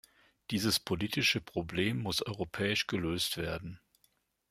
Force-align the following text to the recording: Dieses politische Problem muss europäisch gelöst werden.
Dieses 0.49 0.79
politische 0.79 1.41
Problem 1.41 2.01
muss 2.01 2.25
europäisch 2.25 2.87
gelöst 2.87 3.37
werden. 3.37 3.79